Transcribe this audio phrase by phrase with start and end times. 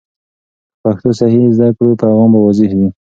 [0.73, 2.89] که پښتو صحیح زده کړو، پیغام به واضح وي.